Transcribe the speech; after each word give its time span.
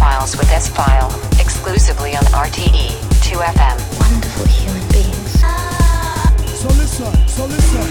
S-Files 0.00 0.34
with 0.38 0.50
S-File, 0.50 1.10
exclusively 1.38 2.16
on 2.16 2.22
RTE 2.32 2.88
2FM. 3.20 3.76
Wonderful 4.00 4.46
human 4.46 4.88
beings. 4.88 5.40
So 6.58 6.68
listen, 6.68 7.28
so 7.28 7.44
listen. 7.44 7.82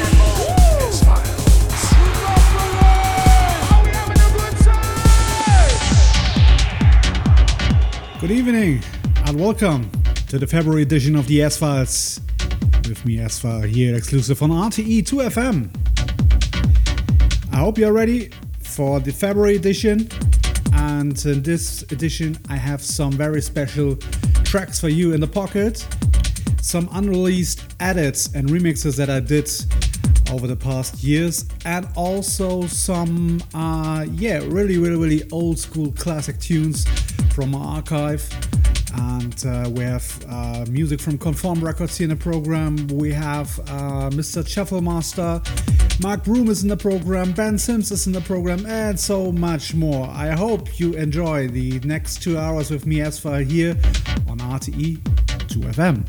Good 8.19 8.31
evening 8.31 8.81
and 9.25 9.39
welcome 9.39 9.91
to 10.29 10.39
the 10.39 10.47
February 10.47 10.81
edition 10.81 11.15
of 11.15 11.27
the 11.27 11.43
S-Files. 11.43 12.21
With 12.87 13.05
me, 13.05 13.19
S-File, 13.19 13.61
here 13.61 13.93
exclusive 13.93 14.41
on 14.41 14.49
RTE 14.49 15.03
2FM. 15.03 15.69
I 17.53 17.57
hope 17.57 17.77
you're 17.77 17.93
ready 17.93 18.31
for 18.61 18.99
the 18.99 19.11
February 19.11 19.57
edition. 19.57 20.09
And 20.99 21.25
in 21.25 21.41
this 21.41 21.83
edition, 21.93 22.37
I 22.49 22.57
have 22.57 22.81
some 22.81 23.13
very 23.13 23.41
special 23.41 23.95
tracks 24.43 24.81
for 24.81 24.89
you 24.89 25.13
in 25.13 25.21
the 25.21 25.27
pocket. 25.27 25.87
Some 26.61 26.89
unreleased 26.91 27.73
edits 27.79 28.35
and 28.35 28.49
remixes 28.49 28.97
that 28.97 29.09
I 29.09 29.21
did 29.21 29.49
over 30.29 30.45
the 30.45 30.57
past 30.57 31.01
years, 31.01 31.45
and 31.63 31.87
also 31.95 32.67
some, 32.67 33.41
uh, 33.53 34.07
yeah, 34.11 34.39
really, 34.39 34.77
really, 34.77 34.97
really 34.97 35.29
old 35.31 35.57
school 35.57 35.93
classic 35.93 36.37
tunes 36.41 36.85
from 37.33 37.55
our 37.55 37.77
archive. 37.77 38.27
And 38.95 39.45
uh, 39.45 39.69
we 39.69 39.85
have 39.85 40.25
uh, 40.27 40.65
music 40.69 40.99
from 40.99 41.17
Conform 41.17 41.63
Records 41.63 41.97
here 41.97 42.05
in 42.05 42.09
the 42.09 42.21
program. 42.21 42.75
We 42.89 43.13
have 43.13 43.57
uh, 43.61 44.09
Mr. 44.09 44.43
Shufflemaster, 44.43 45.39
Mark 46.01 46.23
Broom 46.23 46.47
is 46.47 46.63
in 46.63 46.69
the 46.69 46.77
program, 46.77 47.33
Ben 47.33 47.57
Sims 47.57 47.91
is 47.91 48.07
in 48.07 48.13
the 48.13 48.21
program, 48.21 48.65
and 48.65 48.97
so 48.97 49.33
much 49.33 49.73
more. 49.75 50.07
I 50.07 50.29
hope 50.29 50.79
you 50.79 50.93
enjoy 50.93 51.49
the 51.49 51.81
next 51.81 52.23
two 52.23 52.37
hours 52.37 52.71
with 52.71 52.85
me 52.85 53.01
S-File 53.01 53.43
here 53.43 53.71
on 54.29 54.39
RTE 54.39 54.97
2FM. 55.49 56.05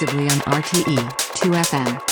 Exclusively 0.00 0.28
on 0.30 0.38
RTE 0.62 0.96
2FM. 1.34 2.07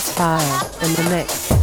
S-File 0.00 0.70
in 0.82 0.94
the 0.94 1.10
mix. 1.10 1.59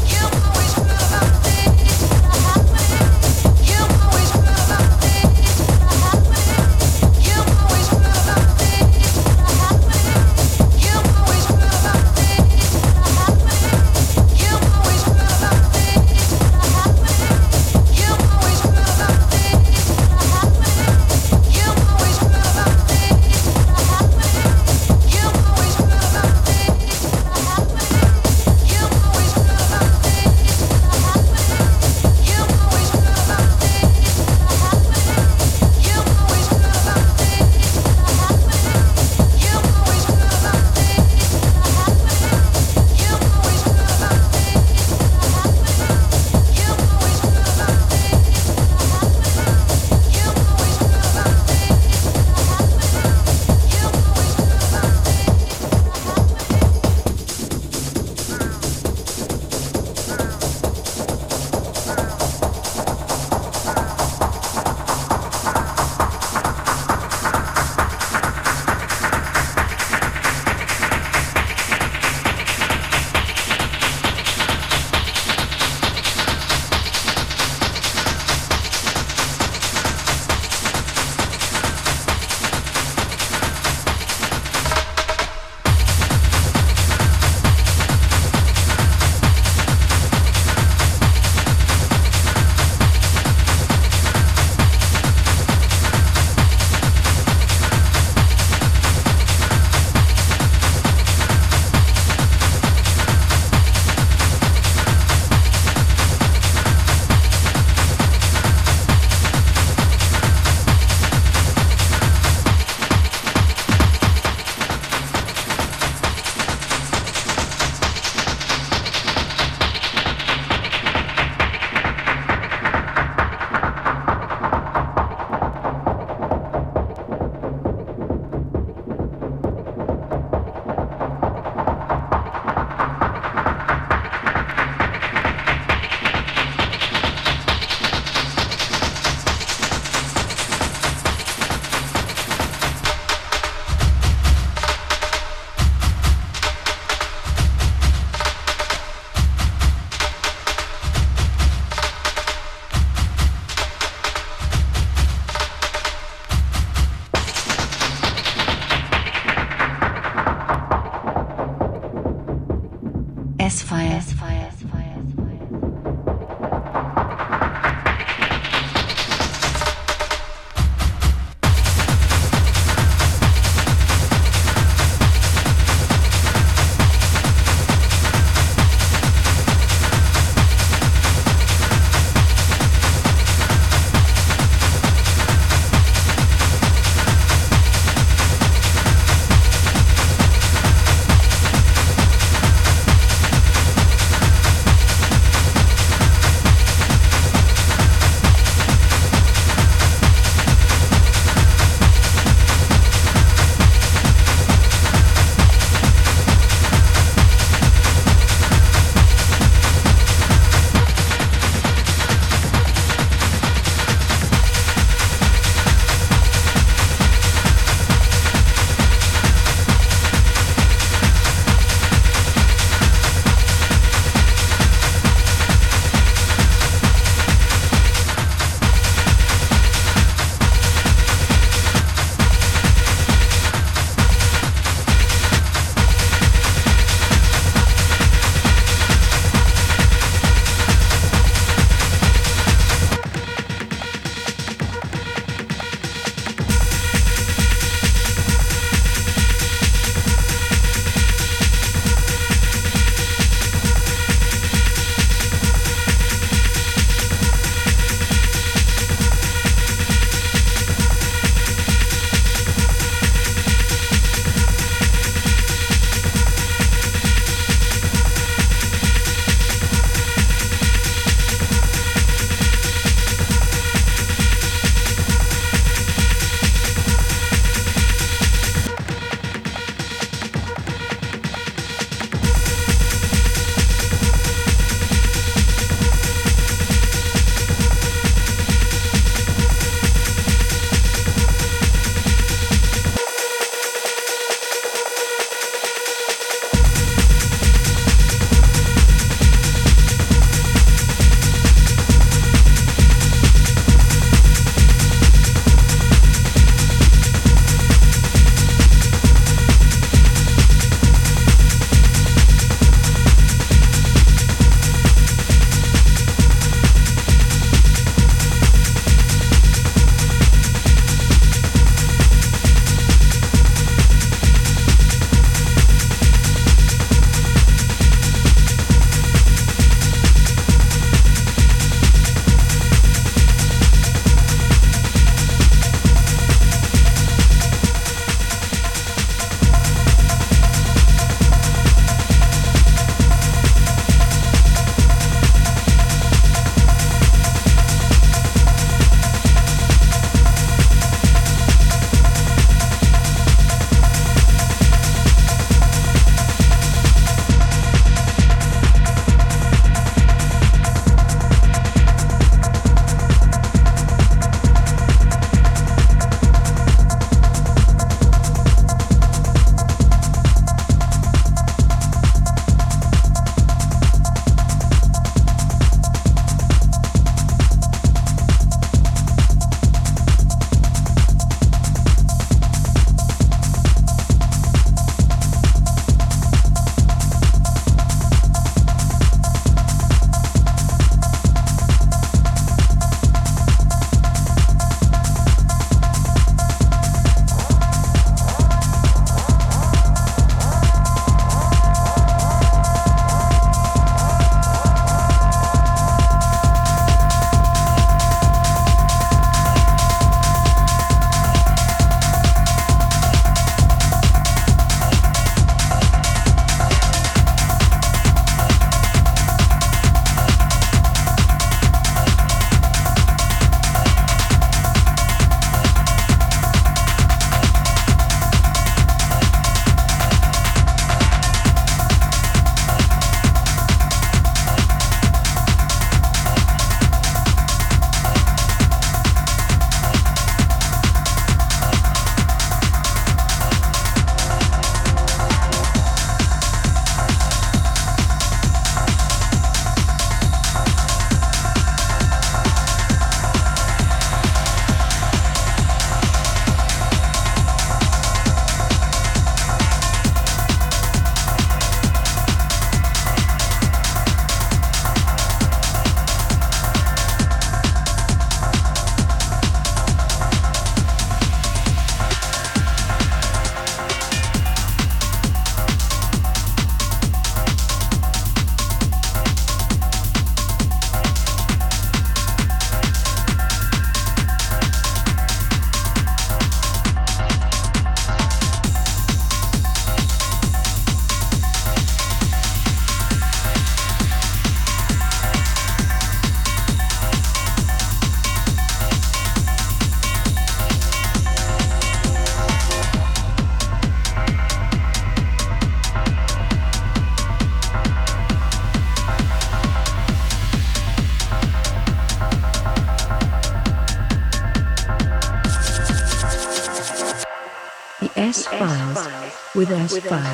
With. 520.03 520.26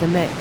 The 0.00 0.08
mix. 0.08 0.39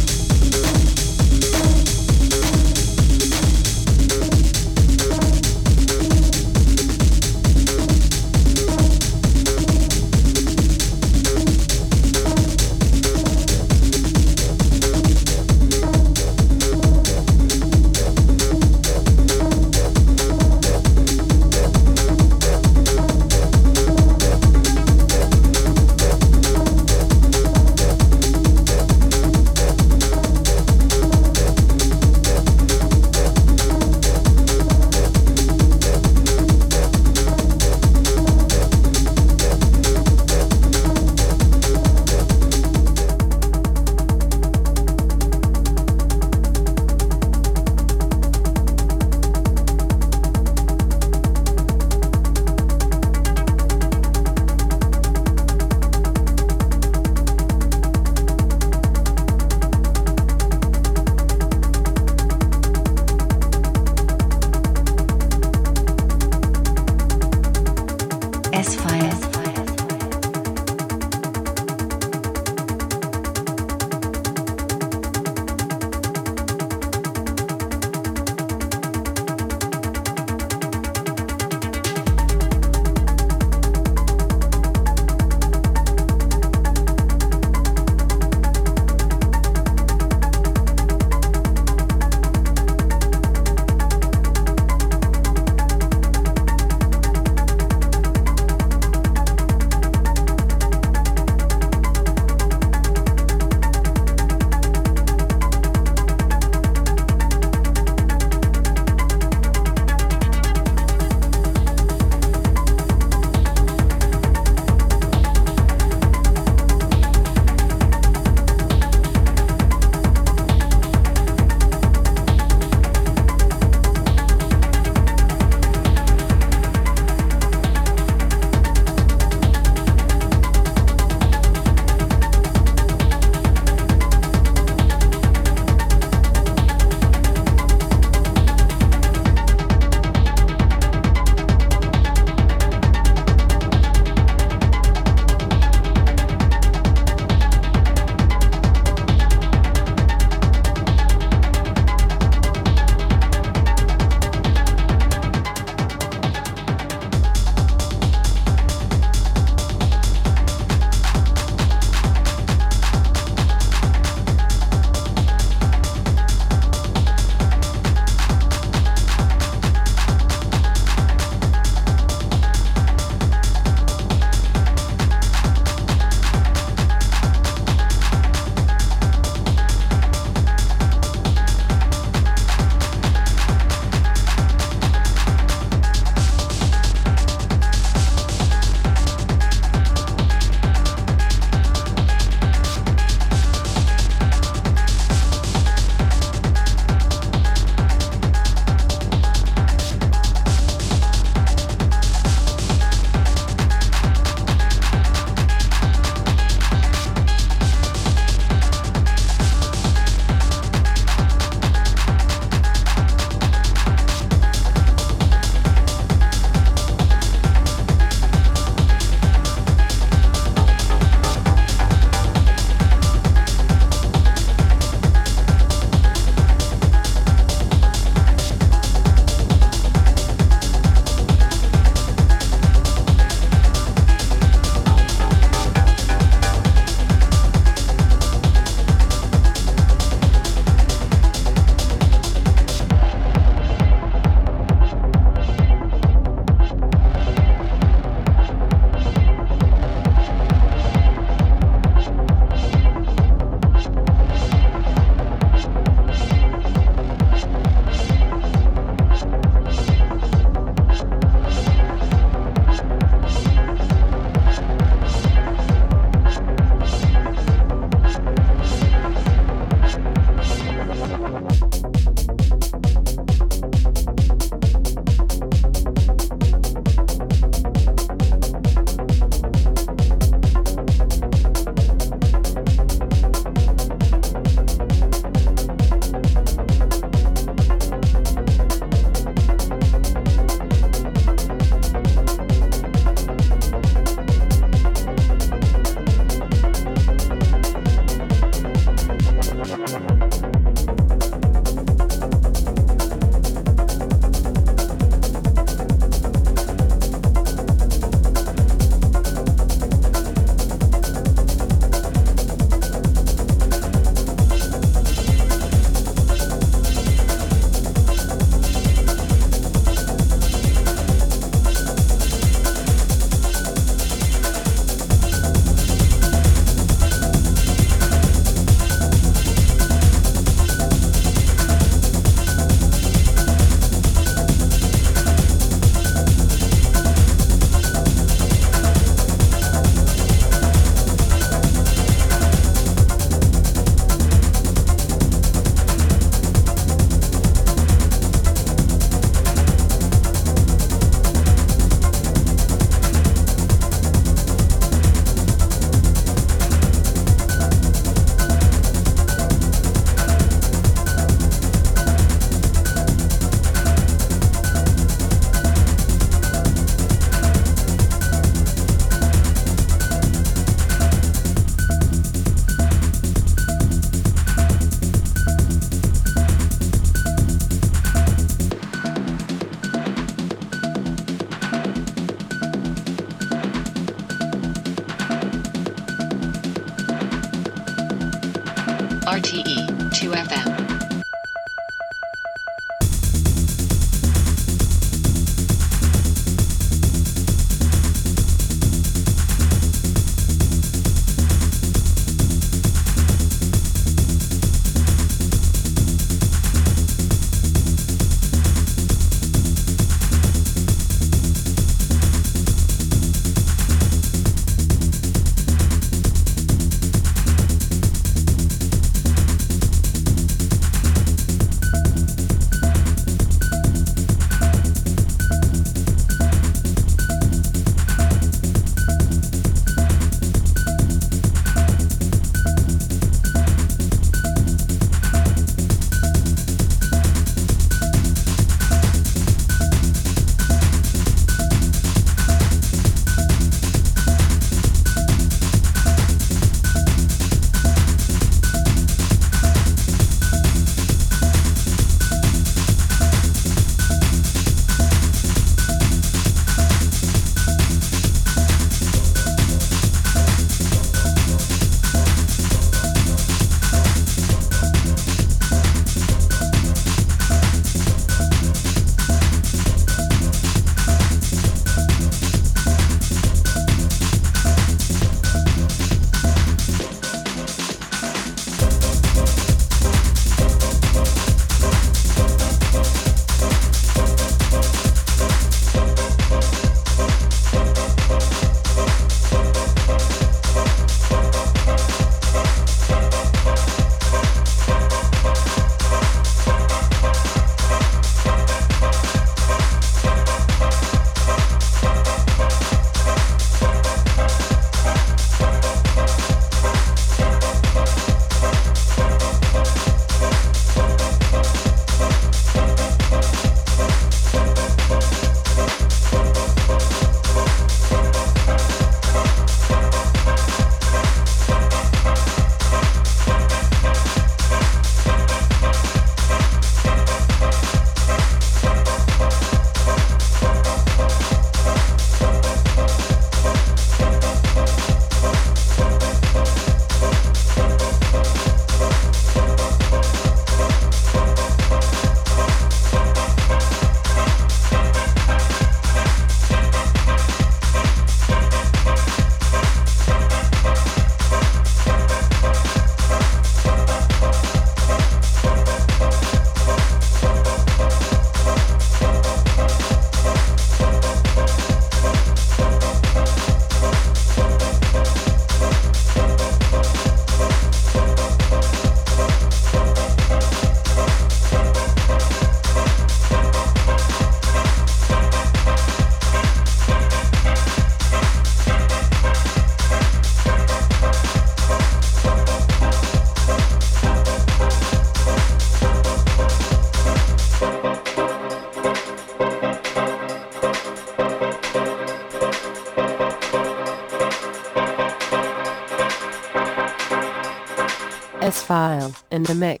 S-File 598.91 599.33
in 599.51 599.63
the 599.63 599.73
mix. 599.73 600.00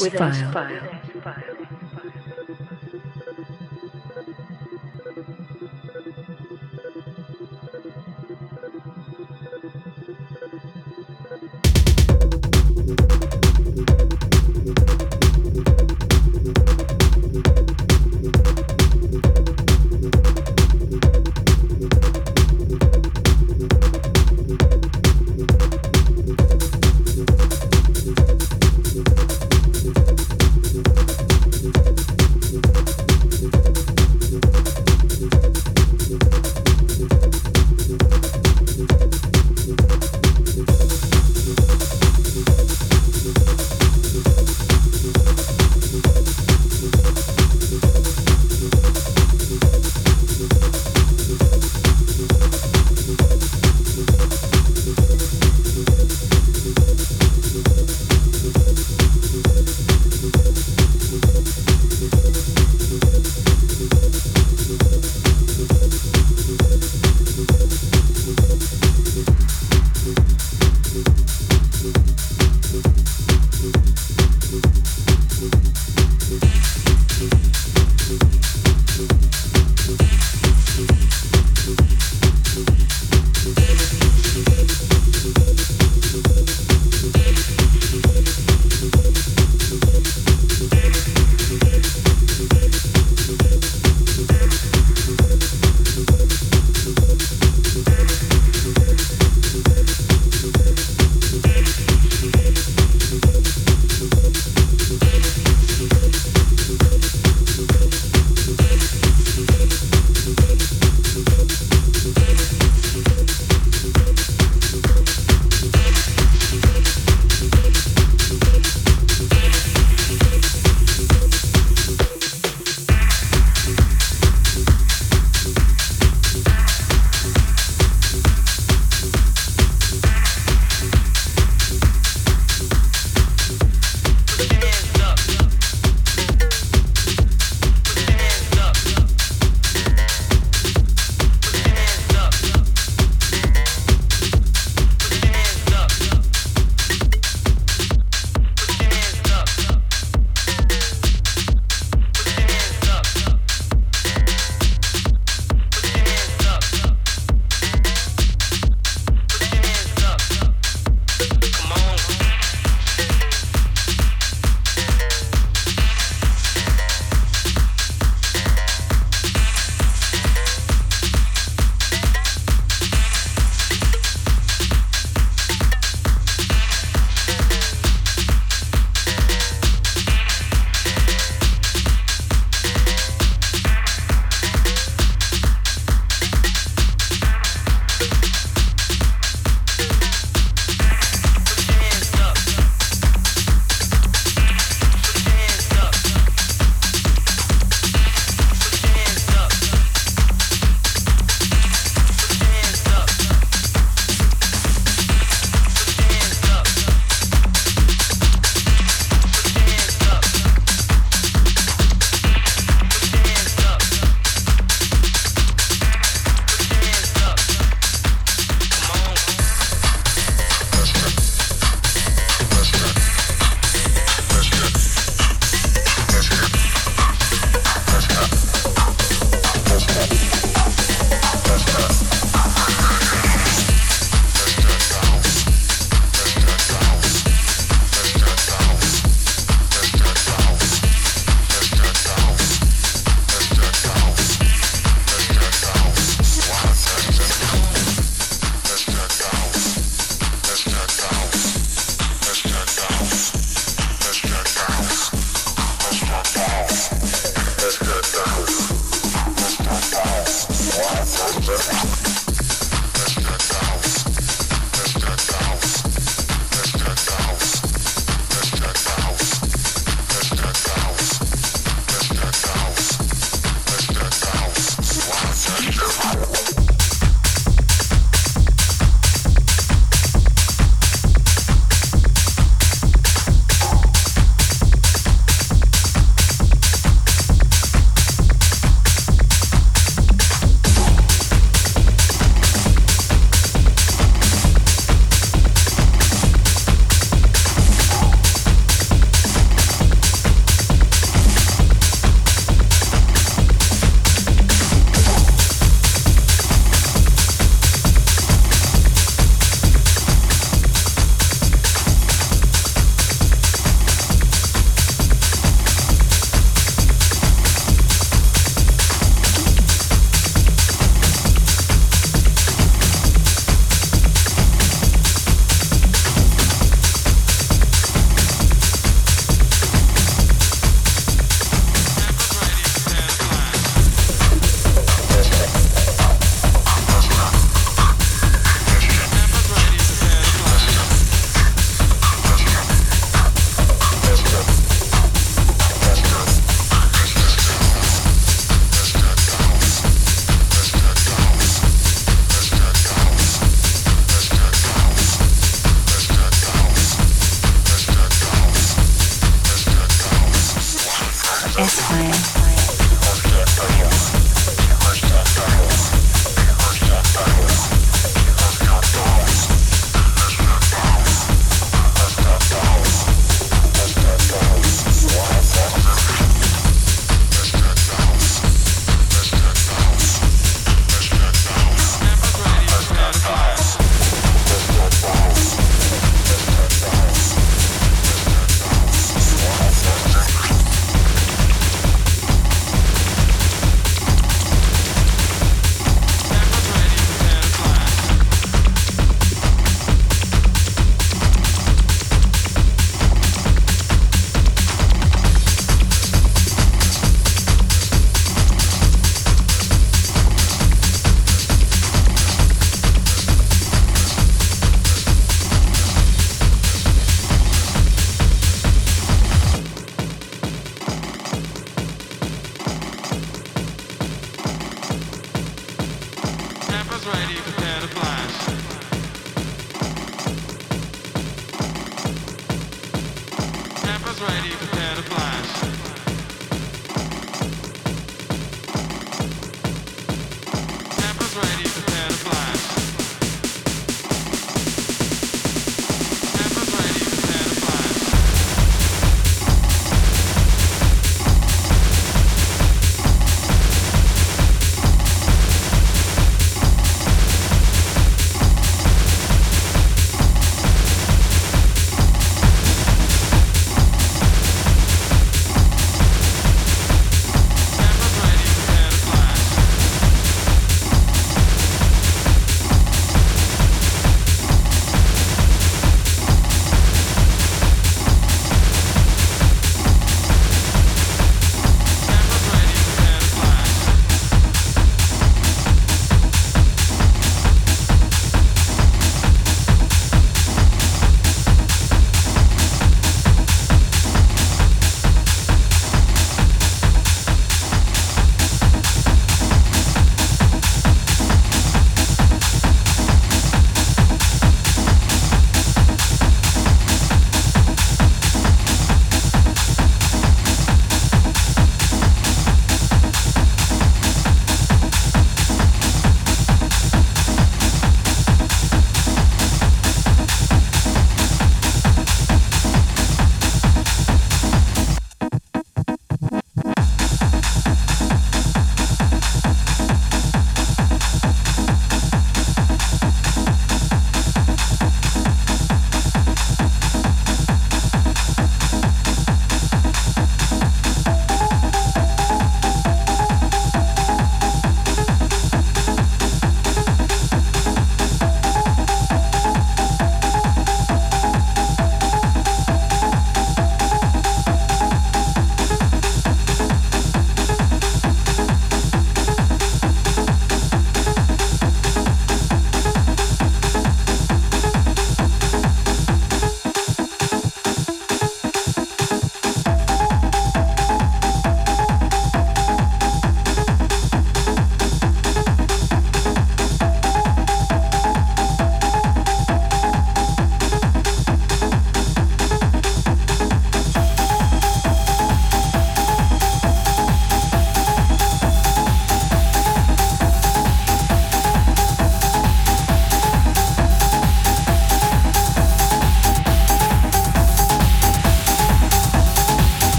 With 0.00 0.20
S 0.20 0.52
File. 0.52 1.57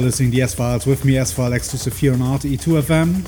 Are 0.00 0.02
listening 0.02 0.30
to 0.30 0.36
the 0.36 0.42
S 0.42 0.54
Files 0.54 0.86
with 0.86 1.04
me, 1.04 1.18
S-File 1.18 1.52
exclusive 1.52 1.98
here 1.98 2.14
on 2.14 2.20
RTE2FM. 2.20 3.22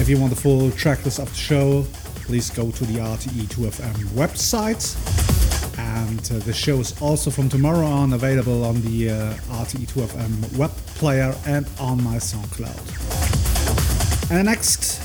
If 0.00 0.08
you 0.08 0.18
want 0.18 0.34
the 0.34 0.40
full 0.40 0.70
tracklist 0.70 1.22
of 1.22 1.28
the 1.28 1.36
show, 1.36 1.86
please 2.24 2.50
go 2.50 2.72
to 2.72 2.84
the 2.84 2.98
RTE2FM 2.98 3.94
website. 4.16 4.82
And 5.78 6.18
uh, 6.32 6.44
the 6.44 6.52
show 6.52 6.80
is 6.80 7.00
also 7.00 7.30
from 7.30 7.48
tomorrow 7.48 7.86
on 7.86 8.14
available 8.14 8.64
on 8.64 8.82
the 8.82 9.10
uh, 9.10 9.34
RTE2FM 9.62 10.58
web 10.58 10.72
player 10.96 11.32
and 11.46 11.64
on 11.78 12.02
my 12.02 12.16
SoundCloud. 12.16 14.30
And 14.30 14.40
the 14.40 14.50
next 14.50 15.00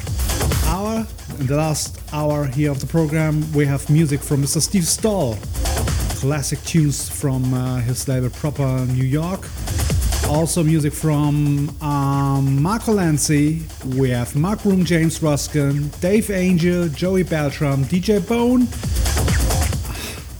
hour, 0.65 1.05
in 1.39 1.45
the 1.45 1.55
last 1.55 2.01
hour 2.11 2.45
here 2.45 2.71
of 2.71 2.79
the 2.79 2.87
program, 2.87 3.45
we 3.53 3.67
have 3.67 3.87
music 3.91 4.21
from 4.21 4.41
Mr. 4.41 4.59
Steve 4.59 4.87
Stoll. 4.87 5.37
Classic 6.15 6.59
tunes 6.63 7.09
from 7.09 7.53
uh, 7.53 7.79
his 7.81 8.07
label 8.07 8.31
Proper 8.31 8.87
New 8.87 9.03
York. 9.03 9.47
Also 10.33 10.63
music 10.63 10.93
from 10.93 11.69
um, 11.79 12.59
Marco 12.59 12.91
Lancy. 12.91 13.61
We 13.95 14.09
have 14.09 14.35
Mark 14.35 14.63
Broom, 14.63 14.83
James 14.83 15.21
Ruskin, 15.21 15.89
Dave 16.01 16.31
Angel, 16.31 16.89
Joey 16.89 17.23
Beltram, 17.23 17.85
DJ 17.85 18.27
Bone. 18.27 18.67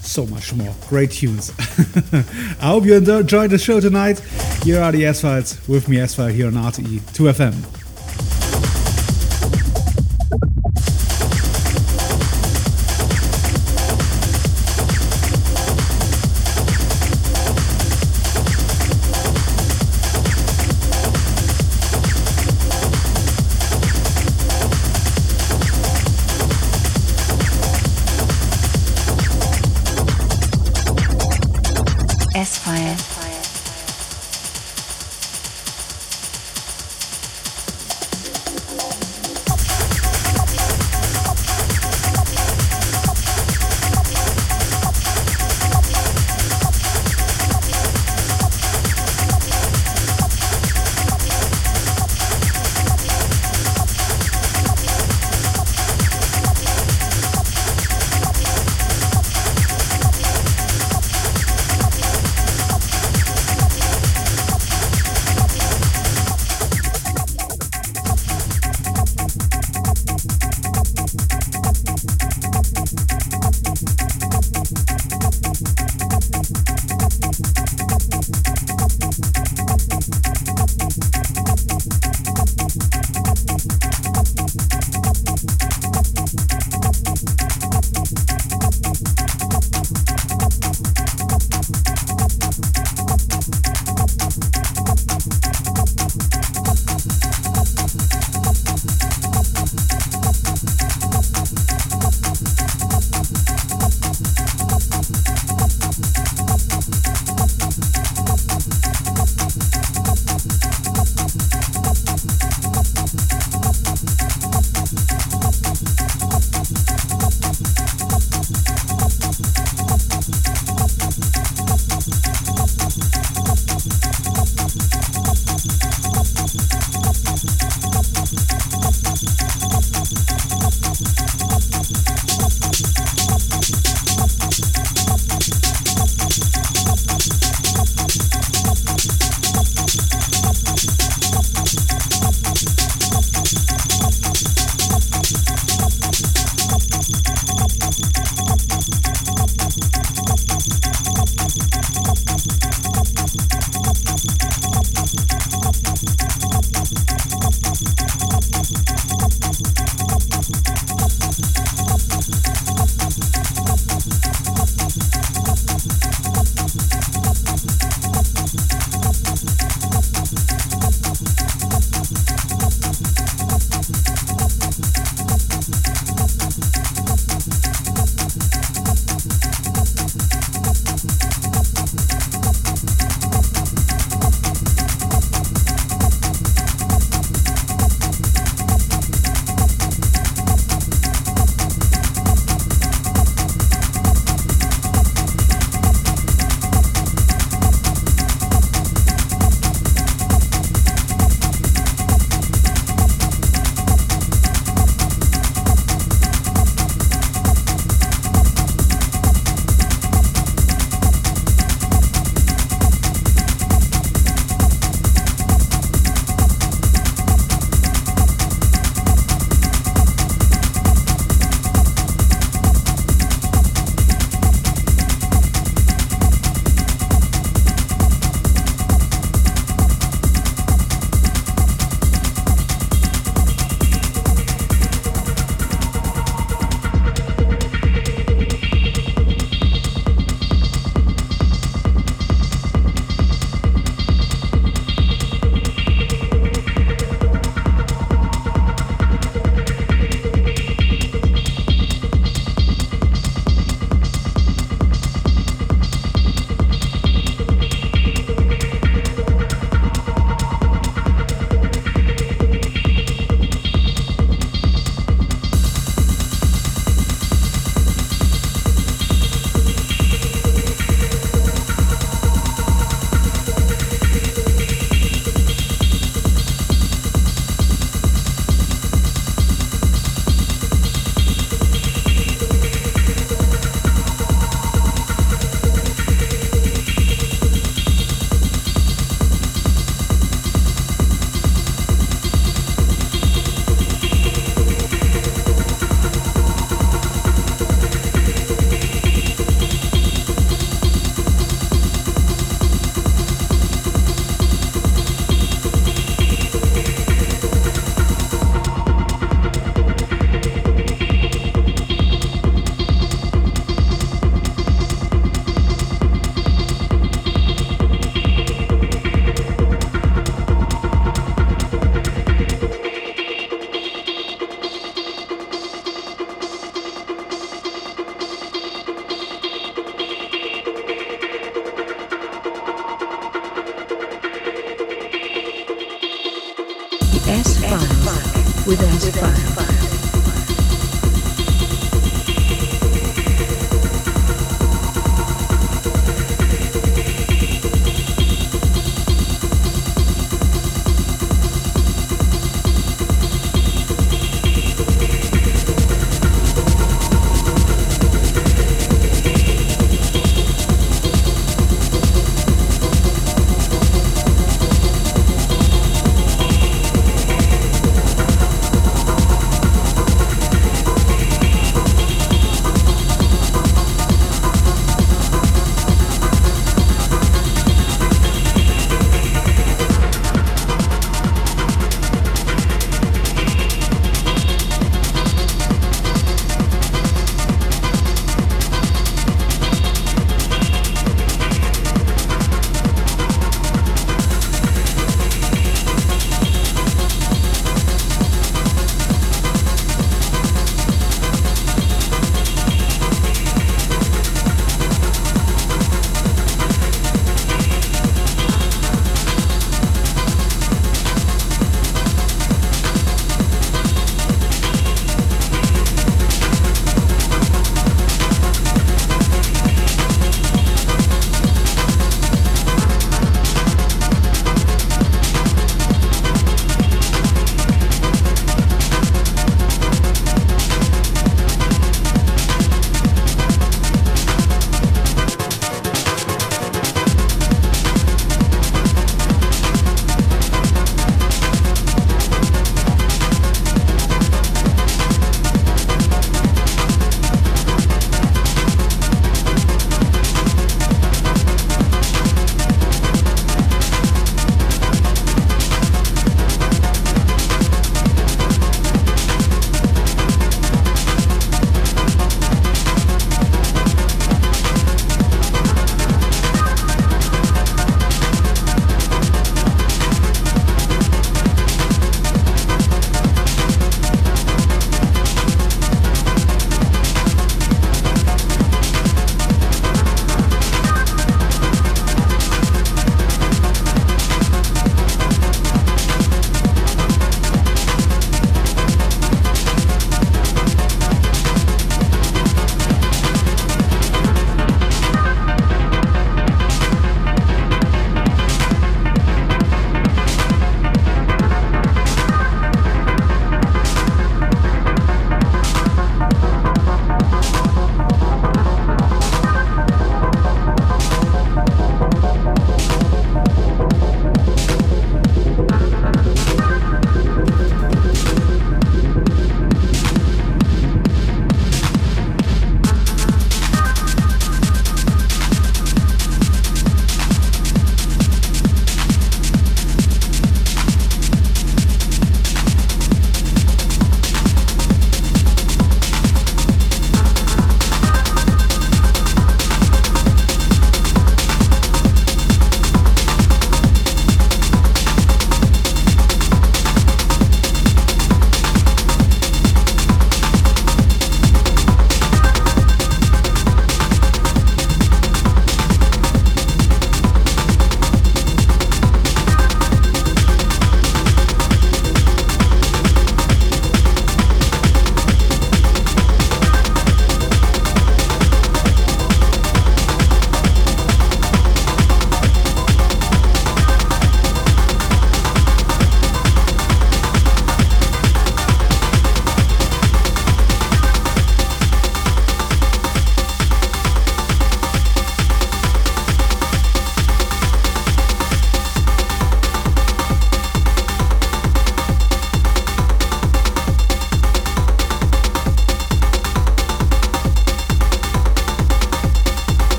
So 0.00 0.24
much 0.26 0.54
more. 0.54 0.74
Great 0.88 1.10
tunes. 1.10 1.52
I 1.58 2.68
hope 2.68 2.84
you 2.84 2.94
enjoyed 2.94 3.50
the 3.50 3.58
show 3.58 3.80
tonight. 3.80 4.18
Here 4.62 4.80
are 4.80 4.90
the 4.90 5.04
S-Files 5.04 5.68
with 5.68 5.88
me, 5.88 6.00
S-File, 6.00 6.28
here 6.28 6.46
on 6.46 6.54
RTE 6.54 7.00
2FM. 7.12 7.85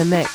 The 0.00 0.06
mix. 0.06 0.29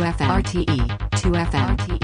2FM 0.00 0.28
RTE 0.30 0.64
2FM 1.20 1.76
RTE 1.76 1.99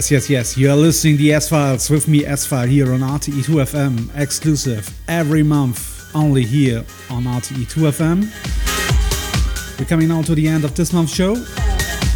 Yes, 0.00 0.10
yes, 0.10 0.30
yes. 0.30 0.56
You're 0.56 0.76
listening 0.76 1.18
the 1.18 1.34
S 1.34 1.50
Files 1.50 1.90
with 1.90 2.08
me, 2.08 2.24
S-File, 2.24 2.66
here 2.66 2.94
on 2.94 3.00
RTE2FM, 3.00 4.18
exclusive 4.18 4.88
every 5.08 5.42
month, 5.42 6.10
only 6.16 6.42
here 6.42 6.86
on 7.10 7.24
RTE2FM. 7.24 9.78
We're 9.78 9.84
coming 9.84 10.08
now 10.08 10.22
to 10.22 10.34
the 10.34 10.48
end 10.48 10.64
of 10.64 10.74
this 10.74 10.94
month's 10.94 11.14
show, 11.14 11.34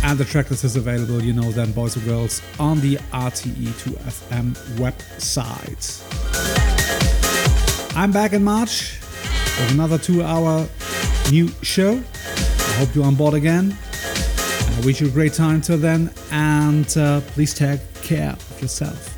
and 0.02 0.18
the 0.18 0.24
tracklist 0.24 0.64
is 0.64 0.76
available, 0.76 1.22
you 1.22 1.34
know, 1.34 1.52
then, 1.52 1.72
boys 1.72 1.94
and 1.96 2.06
girls, 2.06 2.40
on 2.58 2.80
the 2.80 2.96
RTE2FM 3.12 4.54
website. 4.78 6.00
I'm 7.94 8.12
back 8.12 8.32
in 8.32 8.42
March 8.42 8.98
with 9.60 9.72
another 9.72 9.98
two 9.98 10.22
hour 10.22 10.66
new 11.30 11.48
show. 11.60 11.92
I 11.92 12.72
hope 12.78 12.94
you're 12.94 13.04
on 13.04 13.14
board 13.14 13.34
again. 13.34 13.76
I 14.74 14.80
wish 14.86 15.02
you 15.02 15.08
a 15.08 15.10
great 15.10 15.34
time 15.34 15.60
till 15.60 15.76
then, 15.76 16.13
and 16.34 16.98
uh, 16.98 17.20
please 17.20 17.54
take 17.54 17.80
care 18.02 18.32
of 18.32 18.60
yourself. 18.60 19.13